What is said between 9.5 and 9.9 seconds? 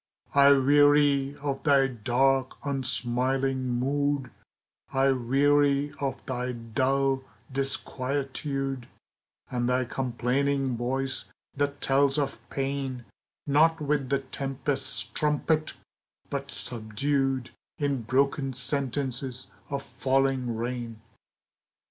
And thy